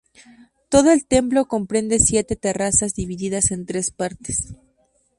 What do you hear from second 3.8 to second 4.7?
partes.